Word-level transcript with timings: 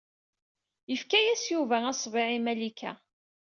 Yefka-yas 0.91 1.43
Yuba 1.53 1.77
aṣebbiɛ 1.91 2.27
i 2.37 2.39
Malika. 2.45 2.91